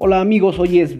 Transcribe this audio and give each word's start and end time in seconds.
Hola 0.00 0.20
amigos, 0.20 0.60
hoy 0.60 0.78
es 0.78 0.94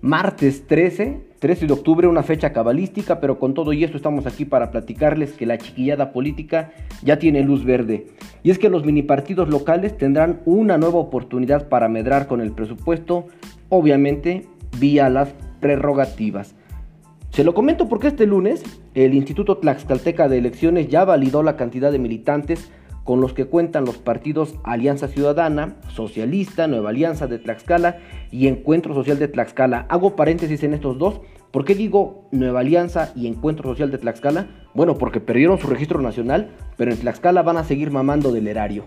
martes 0.00 0.66
13, 0.66 1.20
13 1.40 1.66
de 1.66 1.72
octubre, 1.74 2.06
una 2.06 2.22
fecha 2.22 2.54
cabalística, 2.54 3.20
pero 3.20 3.38
con 3.38 3.52
todo 3.52 3.74
y 3.74 3.84
esto 3.84 3.98
estamos 3.98 4.24
aquí 4.24 4.46
para 4.46 4.70
platicarles 4.70 5.32
que 5.32 5.44
la 5.44 5.58
chiquillada 5.58 6.10
política 6.10 6.72
ya 7.02 7.18
tiene 7.18 7.42
luz 7.42 7.66
verde. 7.66 8.06
Y 8.42 8.50
es 8.50 8.58
que 8.58 8.70
los 8.70 8.86
mini 8.86 9.02
partidos 9.02 9.50
locales 9.50 9.94
tendrán 9.98 10.40
una 10.46 10.78
nueva 10.78 11.00
oportunidad 11.00 11.68
para 11.68 11.90
medrar 11.90 12.26
con 12.28 12.40
el 12.40 12.52
presupuesto, 12.52 13.26
obviamente 13.68 14.46
vía 14.78 15.10
las 15.10 15.34
prerrogativas. 15.60 16.54
Se 17.28 17.44
lo 17.44 17.52
comento 17.52 17.90
porque 17.90 18.08
este 18.08 18.24
lunes 18.24 18.62
el 18.94 19.12
Instituto 19.12 19.58
Tlaxcalteca 19.58 20.28
de 20.30 20.38
Elecciones 20.38 20.88
ya 20.88 21.04
validó 21.04 21.42
la 21.42 21.56
cantidad 21.56 21.92
de 21.92 21.98
militantes 21.98 22.72
con 23.10 23.20
los 23.20 23.32
que 23.32 23.46
cuentan 23.46 23.86
los 23.86 23.98
partidos 23.98 24.54
Alianza 24.62 25.08
Ciudadana, 25.08 25.74
Socialista, 25.88 26.68
Nueva 26.68 26.90
Alianza 26.90 27.26
de 27.26 27.40
Tlaxcala 27.40 27.98
y 28.30 28.46
Encuentro 28.46 28.94
Social 28.94 29.18
de 29.18 29.26
Tlaxcala. 29.26 29.84
Hago 29.88 30.14
paréntesis 30.14 30.62
en 30.62 30.74
estos 30.74 30.96
dos. 30.96 31.20
¿Por 31.50 31.64
qué 31.64 31.74
digo 31.74 32.28
Nueva 32.30 32.60
Alianza 32.60 33.10
y 33.16 33.26
Encuentro 33.26 33.68
Social 33.68 33.90
de 33.90 33.98
Tlaxcala? 33.98 34.46
Bueno, 34.74 34.96
porque 34.96 35.18
perdieron 35.18 35.58
su 35.58 35.66
registro 35.66 36.00
nacional, 36.00 36.52
pero 36.76 36.92
en 36.92 36.98
Tlaxcala 36.98 37.42
van 37.42 37.56
a 37.56 37.64
seguir 37.64 37.90
mamando 37.90 38.30
del 38.30 38.46
erario. 38.46 38.84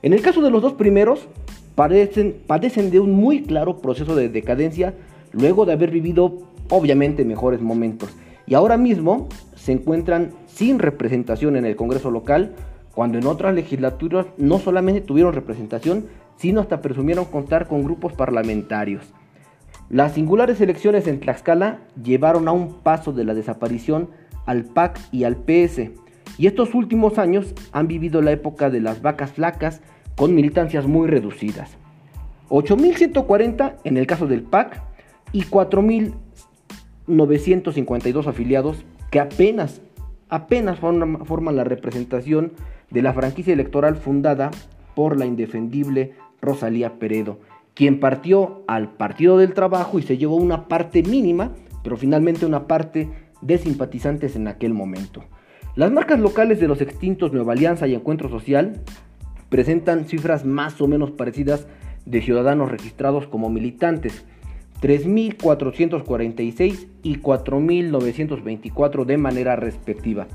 En 0.00 0.14
el 0.14 0.22
caso 0.22 0.40
de 0.40 0.50
los 0.50 0.62
dos 0.62 0.72
primeros, 0.72 1.28
padecen, 1.74 2.34
padecen 2.46 2.90
de 2.90 3.00
un 3.00 3.12
muy 3.12 3.42
claro 3.42 3.82
proceso 3.82 4.16
de 4.16 4.30
decadencia 4.30 4.94
luego 5.32 5.66
de 5.66 5.74
haber 5.74 5.90
vivido 5.90 6.38
obviamente 6.70 7.26
mejores 7.26 7.60
momentos. 7.60 8.08
Y 8.46 8.54
ahora 8.54 8.78
mismo 8.78 9.28
se 9.54 9.72
encuentran 9.72 10.30
sin 10.46 10.78
representación 10.78 11.56
en 11.56 11.66
el 11.66 11.76
Congreso 11.76 12.10
local, 12.10 12.54
cuando 12.96 13.18
en 13.18 13.26
otras 13.26 13.54
legislaturas 13.54 14.26
no 14.38 14.58
solamente 14.58 15.02
tuvieron 15.02 15.34
representación, 15.34 16.06
sino 16.38 16.62
hasta 16.62 16.80
presumieron 16.80 17.26
contar 17.26 17.68
con 17.68 17.84
grupos 17.84 18.14
parlamentarios. 18.14 19.12
Las 19.90 20.14
singulares 20.14 20.62
elecciones 20.62 21.06
en 21.06 21.20
Tlaxcala 21.20 21.80
llevaron 22.02 22.48
a 22.48 22.52
un 22.52 22.80
paso 22.80 23.12
de 23.12 23.24
la 23.24 23.34
desaparición 23.34 24.08
al 24.46 24.64
PAC 24.64 24.98
y 25.12 25.24
al 25.24 25.36
PS, 25.36 25.90
y 26.38 26.46
estos 26.46 26.74
últimos 26.74 27.18
años 27.18 27.52
han 27.70 27.86
vivido 27.86 28.22
la 28.22 28.32
época 28.32 28.70
de 28.70 28.80
las 28.80 29.02
vacas 29.02 29.32
flacas 29.32 29.82
con 30.16 30.34
militancias 30.34 30.86
muy 30.86 31.06
reducidas. 31.06 31.76
8.140 32.48 33.74
en 33.84 33.98
el 33.98 34.06
caso 34.06 34.26
del 34.26 34.42
PAC 34.42 34.80
y 35.32 35.42
4.952 35.42 38.26
afiliados 38.26 38.86
que 39.10 39.20
apenas, 39.20 39.82
apenas 40.28 40.78
forman 40.78 41.56
la 41.56 41.64
representación 41.64 42.52
de 42.90 43.02
la 43.02 43.12
franquicia 43.12 43.52
electoral 43.52 43.96
fundada 43.96 44.50
por 44.94 45.18
la 45.18 45.26
indefendible 45.26 46.14
Rosalía 46.40 46.98
Peredo, 46.98 47.38
quien 47.74 48.00
partió 48.00 48.62
al 48.66 48.92
Partido 48.92 49.38
del 49.38 49.54
Trabajo 49.54 49.98
y 49.98 50.02
se 50.02 50.16
llevó 50.16 50.36
una 50.36 50.68
parte 50.68 51.02
mínima, 51.02 51.52
pero 51.82 51.96
finalmente 51.96 52.46
una 52.46 52.66
parte 52.66 53.10
de 53.42 53.58
simpatizantes 53.58 54.36
en 54.36 54.48
aquel 54.48 54.72
momento. 54.72 55.24
Las 55.74 55.92
marcas 55.92 56.18
locales 56.18 56.58
de 56.58 56.68
los 56.68 56.80
extintos 56.80 57.32
Nueva 57.32 57.52
Alianza 57.52 57.86
y 57.86 57.94
Encuentro 57.94 58.30
Social 58.30 58.80
presentan 59.50 60.06
cifras 60.06 60.44
más 60.44 60.80
o 60.80 60.88
menos 60.88 61.10
parecidas 61.10 61.66
de 62.06 62.22
ciudadanos 62.22 62.70
registrados 62.70 63.26
como 63.26 63.50
militantes, 63.50 64.24
3.446 64.80 66.86
y 67.02 67.16
4.924 67.16 69.04
de 69.04 69.16
manera 69.16 69.56
respectiva. 69.56 70.28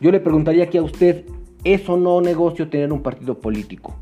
Yo 0.00 0.10
le 0.10 0.20
preguntaría 0.20 0.64
aquí 0.64 0.78
a 0.78 0.82
usted, 0.82 1.24
¿Es 1.64 1.88
o 1.88 1.96
no 1.96 2.20
negocio 2.20 2.68
tener 2.68 2.92
un 2.92 3.02
partido 3.02 3.40
político? 3.40 3.96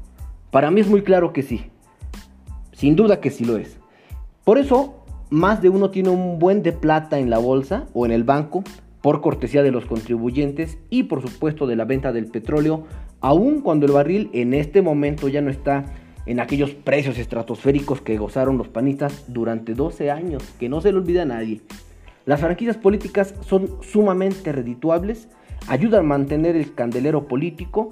Para 0.51 0.71
mí 0.71 0.83
es 0.83 0.89
muy 0.89 1.03
claro 1.03 1.33
que 1.33 1.43
sí. 1.43 1.65
Sin 2.73 2.97
duda 2.97 3.21
que 3.21 3.31
sí 3.31 3.47
lo 3.47 3.57
es. 3.57 3.79
Por 4.45 4.59
eso, 4.59 4.97
más 5.31 5.63
de 5.63 5.71
uno 5.71 5.91
tiene 5.91 6.11
un 6.11 6.39
buen 6.39 6.63
de 6.63 6.73
plata 6.73 7.19
en 7.19 7.31
la 7.31 7.39
bolsa 7.39 7.87
o 7.95 8.05
en 8.05 8.13
el 8.13 8.25
banco 8.25 8.63
por 9.01 9.23
cortesía 9.23 9.63
de 9.63 9.71
los 9.71 9.87
contribuyentes 9.87 10.79
y 10.91 11.05
por 11.05 11.23
supuesto 11.23 11.67
de 11.67 11.77
la 11.77 11.87
venta 11.87 12.13
del 12.13 12.27
petróleo, 12.27 12.85
aun 13.21 13.63
cuando 13.63 13.87
el 13.87 13.93
barril 13.93 14.29
en 14.35 14.53
este 14.53 14.83
momento 14.83 15.29
ya 15.29 15.41
no 15.41 15.51
está 15.51 15.87
en 16.27 16.41
aquellos 16.41 16.73
precios 16.73 17.19
estratosféricos 17.19 18.03
que 18.03 18.19
gozaron 18.19 18.59
los 18.59 18.69
panistas 18.69 19.25
durante 19.29 19.75
12 19.75 20.11
años, 20.11 20.43
que 20.59 20.69
no 20.69 20.81
se 20.81 20.93
le 20.93 20.99
olvida 20.99 21.23
a 21.23 21.27
nadie. 21.27 21.61
Las 22.25 22.41
franquicias 22.41 22.77
políticas 22.77 23.35
son 23.43 23.71
sumamente 23.83 24.53
redituables 24.53 25.29
ayuda 25.69 25.99
a 25.99 26.03
mantener 26.03 26.57
el 26.57 26.75
candelero 26.75 27.27
político 27.27 27.91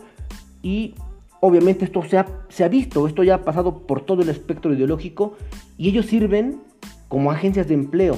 y 0.63 0.95
obviamente 1.41 1.85
esto 1.85 2.03
se 2.03 2.19
ha, 2.19 2.27
se 2.49 2.65
ha 2.65 2.69
visto, 2.69 3.07
esto 3.07 3.23
ya 3.23 3.37
ha 3.37 3.45
pasado 3.45 3.87
por 3.87 4.03
todo 4.03 4.23
el 4.23 4.29
espectro 4.29 4.73
ideológico 4.73 5.37
y 5.77 5.89
ellos 5.89 6.07
sirven 6.07 6.61
como 7.09 7.31
agencias 7.31 7.69
de 7.69 7.75
empleo, 7.75 8.17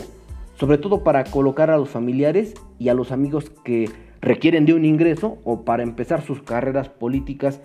sobre 0.58 0.78
todo 0.78 1.02
para 1.02 1.24
colocar 1.24 1.70
a 1.70 1.76
los 1.76 1.88
familiares 1.88 2.54
y 2.78 2.88
a 2.88 2.94
los 2.94 3.12
amigos 3.12 3.50
que 3.64 3.90
requieren 4.20 4.66
de 4.66 4.74
un 4.74 4.84
ingreso 4.84 5.38
o 5.44 5.64
para 5.64 5.82
empezar 5.82 6.22
sus 6.22 6.42
carreras 6.42 6.88
políticas, 6.88 7.60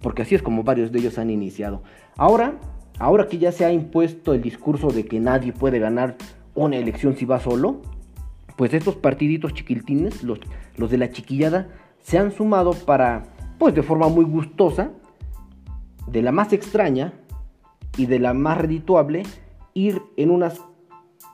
porque 0.00 0.22
así 0.22 0.34
es 0.34 0.42
como 0.42 0.62
varios 0.62 0.92
de 0.92 0.98
ellos 0.98 1.18
han 1.18 1.30
iniciado. 1.30 1.82
Ahora, 2.16 2.58
ahora 2.98 3.28
que 3.28 3.38
ya 3.38 3.52
se 3.52 3.64
ha 3.64 3.72
impuesto 3.72 4.34
el 4.34 4.42
discurso 4.42 4.88
de 4.88 5.04
que 5.06 5.20
nadie 5.20 5.52
puede 5.52 5.78
ganar 5.78 6.16
una 6.54 6.76
elección 6.76 7.16
si 7.16 7.24
va 7.24 7.40
solo, 7.40 7.82
pues 8.56 8.72
estos 8.72 8.96
partiditos 8.96 9.52
chiquiltines, 9.52 10.22
los, 10.22 10.40
los 10.76 10.90
de 10.90 10.98
la 10.98 11.10
chiquillada, 11.10 11.68
se 12.02 12.18
han 12.18 12.32
sumado 12.32 12.72
para, 12.72 13.24
pues 13.58 13.74
de 13.74 13.82
forma 13.82 14.08
muy 14.08 14.24
gustosa, 14.24 14.90
de 16.06 16.22
la 16.22 16.32
más 16.32 16.52
extraña 16.52 17.12
y 17.96 18.06
de 18.06 18.18
la 18.18 18.32
más 18.32 18.58
redituable, 18.58 19.24
ir 19.74 20.00
en 20.16 20.30
unas 20.30 20.62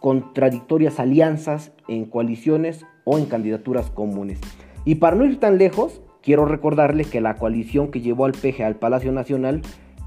contradictorias 0.00 0.98
alianzas, 0.98 1.72
en 1.88 2.06
coaliciones 2.06 2.84
o 3.04 3.18
en 3.18 3.26
candidaturas 3.26 3.90
comunes. 3.90 4.40
Y 4.84 4.96
para 4.96 5.14
no 5.16 5.24
ir 5.24 5.38
tan 5.38 5.58
lejos, 5.58 6.00
quiero 6.22 6.46
recordarle 6.46 7.04
que 7.04 7.20
la 7.20 7.36
coalición 7.36 7.90
que 7.90 8.00
llevó 8.00 8.24
al 8.24 8.32
PG 8.32 8.62
al 8.62 8.76
Palacio 8.76 9.12
Nacional 9.12 9.62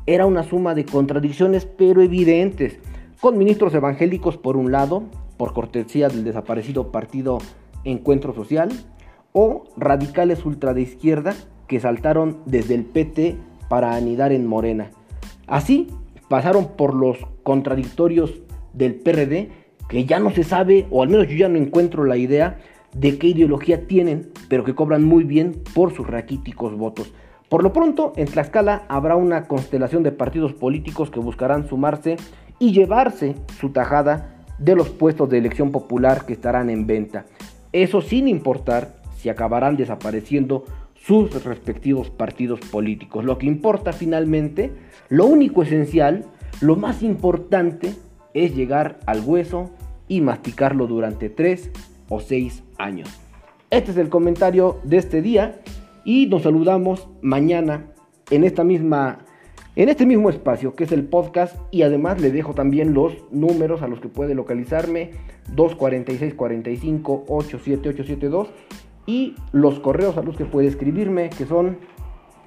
era 0.06 0.26
una 0.26 0.44
suma 0.44 0.74
de 0.76 0.86
contradicciones 0.86 1.66
pero 1.66 2.02
evidentes, 2.02 2.80
con 3.20 3.38
ministros 3.38 3.74
evangélicos 3.74 4.38
por 4.38 4.58
un 4.58 4.72
lado, 4.72 5.04
por 5.38 5.54
cortesía 5.54 6.08
del 6.08 6.24
desaparecido 6.24 6.92
partido 6.92 7.40
Encuentro 7.84 8.34
Social, 8.34 8.70
o 9.34 9.66
radicales 9.76 10.46
ultra 10.46 10.74
de 10.74 10.82
izquierda 10.82 11.36
que 11.68 11.80
saltaron 11.80 12.38
desde 12.46 12.76
el 12.76 12.86
PT 12.86 13.36
para 13.68 13.96
anidar 13.96 14.32
en 14.32 14.48
Morena. 14.48 14.92
Así 15.48 15.88
pasaron 16.30 16.70
por 16.78 16.94
los 16.94 17.18
contradictorios 17.44 18.42
del 18.74 18.96
PRD, 18.96 19.50
que 19.90 20.06
ya 20.06 20.20
no 20.20 20.32
se 20.32 20.44
sabe, 20.44 20.88
o 20.90 21.04
al 21.04 21.10
menos 21.10 21.28
yo 21.28 21.36
ya 21.36 21.50
no 21.50 21.58
encuentro 21.58 22.06
la 22.06 22.18
idea 22.18 22.60
de 22.96 23.18
qué 23.20 23.28
ideología 23.28 23.88
tienen, 23.88 24.32
pero 24.50 24.64
que 24.64 24.74
cobran 24.74 25.04
muy 25.04 25.24
bien 25.24 25.62
por 25.74 25.94
sus 25.94 26.08
raquíticos 26.08 26.76
votos. 26.76 27.14
Por 27.50 27.62
lo 27.62 27.74
pronto, 27.74 28.14
en 28.16 28.28
Tlaxcala 28.28 28.86
habrá 28.88 29.16
una 29.16 29.48
constelación 29.48 30.02
de 30.02 30.12
partidos 30.12 30.54
políticos 30.54 31.12
que 31.12 31.20
buscarán 31.20 31.68
sumarse 31.68 32.18
y 32.58 32.72
llevarse 32.72 33.36
su 33.60 33.70
tajada 33.70 34.46
de 34.58 34.76
los 34.76 34.90
puestos 34.90 35.30
de 35.30 35.38
elección 35.38 35.72
popular 35.72 36.26
que 36.26 36.34
estarán 36.34 36.70
en 36.70 36.88
venta. 36.88 37.26
Eso 37.74 38.02
sin 38.02 38.28
importar 38.28 38.96
si 39.18 39.30
acabarán 39.30 39.76
desapareciendo 39.76 40.64
sus 40.96 41.44
respectivos 41.44 42.10
partidos 42.10 42.62
políticos. 42.62 43.26
Lo 43.26 43.38
que 43.38 43.46
importa 43.46 43.92
finalmente, 43.92 44.72
lo 45.10 45.26
único 45.26 45.64
esencial, 45.64 46.26
lo 46.62 46.78
más 46.78 47.04
importante 47.04 47.94
es 48.34 48.56
llegar 48.56 49.00
al 49.06 49.22
hueso 49.22 49.70
y 50.08 50.22
masticarlo 50.22 50.88
durante 50.88 51.30
tres 51.30 51.70
o 52.10 52.20
seis 52.20 52.64
años. 52.78 53.10
Este 53.70 53.92
es 53.92 53.98
el 53.98 54.10
comentario 54.10 54.80
de 54.84 54.98
este 54.98 55.22
día 55.22 55.62
y 56.04 56.26
nos 56.28 56.44
saludamos 56.44 57.08
mañana 57.22 57.88
en 58.32 58.44
esta 58.44 58.64
misma 58.64 59.20
en 59.76 59.90
este 59.90 60.06
mismo 60.06 60.30
espacio 60.30 60.74
que 60.74 60.86
es 60.86 60.94
el 60.94 61.04
podcast 61.04 61.58
y 61.70 61.82
además 61.82 62.22
le 62.22 62.32
dejo 62.32 62.54
también 62.54 62.94
los 62.94 63.30
números 63.32 63.82
a 63.82 63.88
los 63.88 64.00
que 64.00 64.08
puede 64.08 64.34
localizarme 64.34 65.12
246 65.54 66.34
45 66.34 67.26
87872 67.28 68.48
y 69.06 69.36
los 69.52 69.82
correos 69.82 70.16
a 70.18 70.22
los 70.22 70.38
que 70.38 70.46
puede 70.46 70.68
escribirme 70.68 71.30
que 71.30 71.46
son 71.46 71.80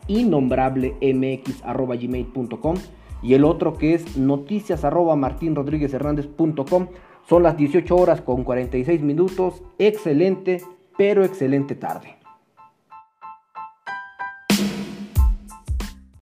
innombrablemx@gmail.com 0.06 2.77
y 3.23 3.35
el 3.35 3.44
otro 3.44 3.75
que 3.75 3.93
es 3.94 4.17
noticias 4.17 4.85
son 7.29 7.43
las 7.43 7.57
18 7.57 7.95
horas 7.95 8.21
con 8.23 8.45
46 8.45 9.01
minutos. 9.03 9.63
Excelente 9.79 10.63
pero 10.97 11.25
excelente 11.25 11.77
tarde 11.77 12.18